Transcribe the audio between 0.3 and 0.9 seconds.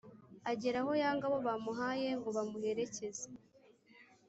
agera